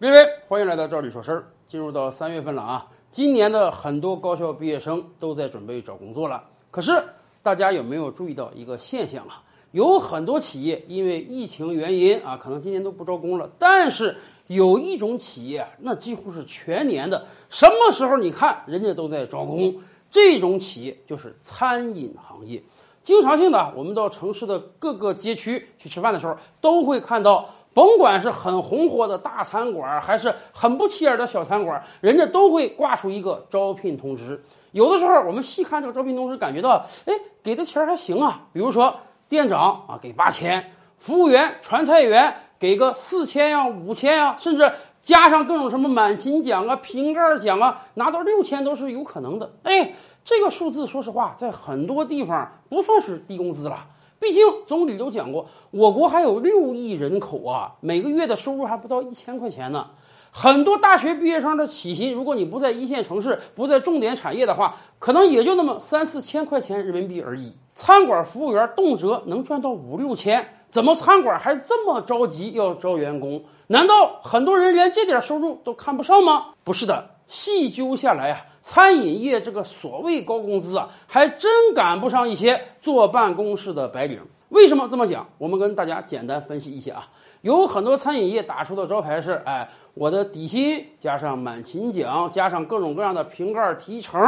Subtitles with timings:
[0.00, 1.44] 各位，欢迎来到这里说事儿。
[1.66, 6.44] 进入到三月份了啊，今年的很多高校毕业生都在准备找工作了。
[6.70, 7.02] 可是
[7.42, 9.42] 大家有没有注意到一个现象啊？
[9.72, 13.50] 有很多企业因为疫情原因啊，可能今年都不招工了。
[13.58, 14.16] 但是
[14.46, 19.74] 有一种企业，那几乎是全年的，什么时候你看人家都在招工。
[20.08, 22.62] 这种企业就是餐饮行业。
[23.02, 27.50] 经常性的，我们到城市的各个街区去吃饭的时候，都会看到。
[27.74, 34.42] 甭管是很红火的大餐馆，还是很不起眼的小餐馆，人家都会挂出一个招聘通知。
[34.72, 38.46] 有的时候，我们细看这个招聘通知，感觉到，哎，给的钱还行啊。
[38.52, 38.94] 比如说，
[39.28, 49.50] 店长啊给八千，服务员、传菜员给个四千呀、五千呀，甚至加上各种什么满勤奖啊、瓶盖奖啊，拿到六千都是有可能的。
[49.62, 49.94] 哎，
[50.24, 53.86] 这个数字，说实话，在很多地方不算是低工资了。
[54.20, 59.88] 毕竟总理都讲过，我国还有六亿人口啊，每个月的收入还不到一千块钱呢。
[60.30, 67.54] 很多大学毕业生的起薪，如果你不在一线城市，不在重点产业的话，可能也就那么三四千块钱人民币而已。
[67.74, 73.42] 餐馆服务员动辄能赚到五六千，怎么餐馆还这么着急要招员工？
[73.68, 76.48] 难道很多人连这点收入都看不上吗？
[76.62, 77.17] 不是的。
[77.28, 84.20] 细究下来啊，餐饮业这个所谓高工资啊，还真赶不上一些坐办公室的白领。
[84.48, 85.28] 为什么这么讲？
[85.36, 87.08] 我们跟大家简单分析一下啊。
[87.42, 94.20] 有很多餐饮业打出的招牌是：哎，我的底薪加上满勤奖，加上各种各样的瓶盖提成，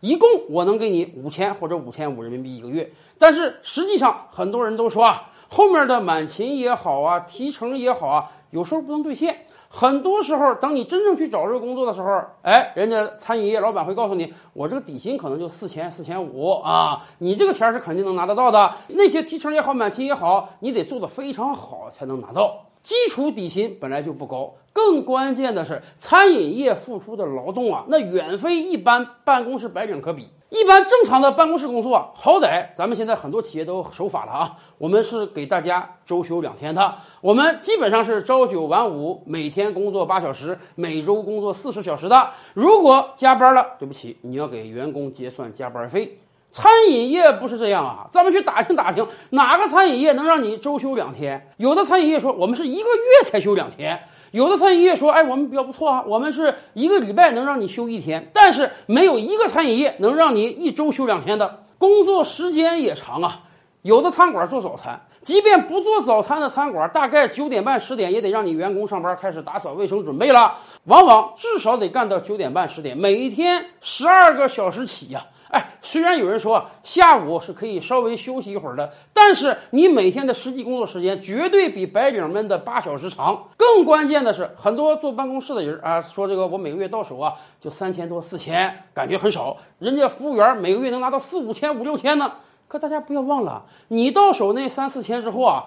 [0.00, 2.90] 一共我能给你五千或者五千五人民币一个月。
[3.18, 9.36] 但是实际上，很多人都说啊，后面的满勤也好啊，提成也好啊，有时候不能兑现。
[9.68, 18.72] 很多时候，等你真正去找这个工作的时候，哎，人家餐饮业老板会告诉你，我这个底薪可能就四千、四千五啊，你这个钱是肯定能拿得到的。
[18.88, 22.62] 那些提成也好，满勤也好，你得做得非常好才能拿到。
[22.82, 30.28] 基础底薪本来就不高，更关键的是，餐饮业付出的劳动啊，那远非一般办公室白领可比。
[30.48, 34.56] 一般正常的办公室工作，好歹咱们现在很多企业都守法了啊。
[34.78, 42.30] 我们是给大家周休两天的，我们基本上是朝九晚五，每天工作八小时，每周工作四十小时的。
[42.54, 46.18] 如果加班了，对不起，你要给员工结算加班费。
[46.52, 51.50] 餐饮业不是这样啊，咱们去打听打听，哪个餐饮业能让你周休两天？
[51.58, 54.00] 有的餐饮业说，我们是一个月才休两天。
[54.36, 61.64] 有的餐饮业说：“哎，我们比较不错啊，我们是一个礼拜能让你休一天，但是没有一个餐饮业能让你一周休两天的。
[61.78, 63.40] 工作时间也长啊。
[63.80, 70.54] 有的餐馆做早餐，即便不做早餐的餐馆，大概九点半十点也得让你员工上班开始打扫卫生准备了，
[70.84, 83.46] 往往至少得干到九点半十点，每天十二个小时起呀。”哎，虽然有人说下午是可以稍微休息一会儿的，但是你每天的实际工作时间绝对比白领们的八小时长。
[83.56, 89.56] 更关键的是，很多坐办公室的人啊，说这个我每个月到手啊就三千多四千，感觉很少。
[89.78, 92.32] 人家服务员每个月能拿到四五千五六千呢。
[92.68, 95.66] 可大家不要忘了，你到手那三四千之后啊。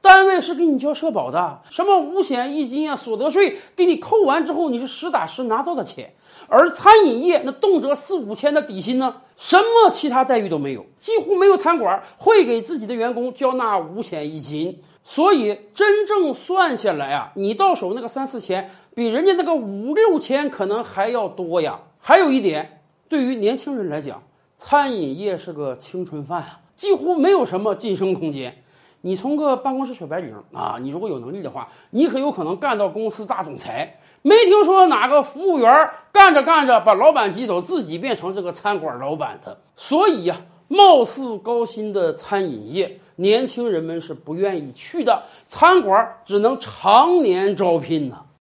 [0.00, 6.12] 单位是给你交社保的，什么五险一金啊，所得税给你扣完之后，你是实打实拿到的钱。
[6.48, 14.80] 而餐饮业那动辄四五千的底薪呢，什么其他待遇都没有，几乎没有餐馆会给自己的员工交纳五险一金。
[15.02, 21.80] 所以真正算下来啊，你到手那个三四千，比人家那个五六千可能还要多呀。
[21.98, 24.22] 还有一点，对于年轻人来讲，
[24.56, 28.62] 餐饮业是个青春饭啊，几乎没有什么晋升空间。
[29.06, 34.00] 你从个办公室小白领啊，你如果有能力的话，你可有可能干到公司大总裁。
[34.22, 39.58] 没听说哪个服务员干着干着把老板挤走，自己变成这个餐馆老板的。
[39.76, 45.22] 所以呀，貌似高薪的餐饮业，年轻人们是不愿意去的。
[45.46, 48.25] 餐馆只能常年招聘呢。